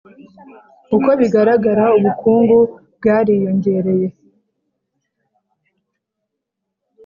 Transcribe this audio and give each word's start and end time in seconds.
uko 0.95 1.09
bigaragara 1.19 1.85
ubukungu 1.97 2.57
bwariyongereye 2.97 4.07